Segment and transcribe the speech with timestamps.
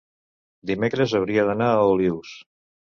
[0.71, 2.37] dimecres hauria d'anar a Olius.